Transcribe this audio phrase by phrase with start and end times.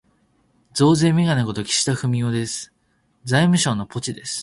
[0.73, 2.73] 増税めがね事、岸田文雄です。
[3.23, 4.39] 財務省のポチです。